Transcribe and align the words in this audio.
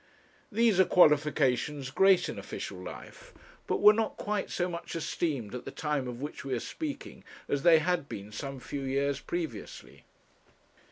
These 0.51 0.79
are 0.79 0.85
qualifications 0.85 1.91
great 1.91 2.27
in 2.27 2.39
official 2.39 2.79
life, 2.83 3.35
but 3.67 3.81
were 3.83 3.93
not 3.93 4.17
quite 4.17 4.49
so 4.49 4.67
much 4.67 4.95
esteemed 4.95 5.53
at 5.53 5.63
the 5.63 5.69
time 5.69 6.07
of 6.07 6.23
which 6.23 6.43
we 6.43 6.55
are 6.55 6.59
speaking 6.59 7.23
as 7.47 7.61
they 7.61 7.77
had 7.77 8.09
been 8.09 8.31
some 8.31 8.59
few 8.59 8.81
years 8.81 9.19
previously. 9.19 10.05